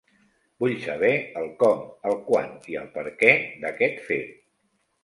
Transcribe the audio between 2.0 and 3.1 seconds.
el quan i el